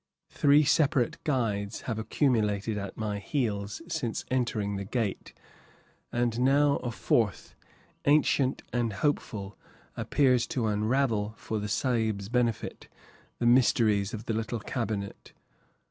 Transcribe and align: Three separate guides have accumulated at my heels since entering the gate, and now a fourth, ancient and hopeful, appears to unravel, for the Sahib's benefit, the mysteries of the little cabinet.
Three 0.31 0.63
separate 0.63 1.23
guides 1.23 1.81
have 1.81 1.99
accumulated 1.99 2.75
at 2.75 2.97
my 2.97 3.19
heels 3.19 3.83
since 3.87 4.25
entering 4.31 4.75
the 4.75 4.83
gate, 4.83 5.31
and 6.11 6.39
now 6.39 6.77
a 6.77 6.89
fourth, 6.89 7.53
ancient 8.05 8.63
and 8.73 8.93
hopeful, 8.93 9.59
appears 9.95 10.47
to 10.47 10.65
unravel, 10.65 11.35
for 11.37 11.59
the 11.59 11.69
Sahib's 11.69 12.29
benefit, 12.29 12.87
the 13.37 13.45
mysteries 13.45 14.11
of 14.11 14.25
the 14.25 14.33
little 14.33 14.59
cabinet. 14.59 15.33